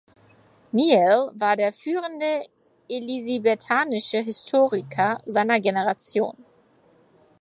Neale 0.73 1.31
war 1.35 1.55
der 1.55 1.71
führende 1.71 2.47
elisabethanische 2.89 4.17
Historiker 4.21 5.21
seiner 5.27 5.59
Generation. 5.59 6.43